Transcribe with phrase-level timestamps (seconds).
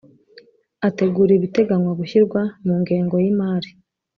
[0.87, 3.69] Ategura ibiteganywa gushyirwa mu ngengo y’imari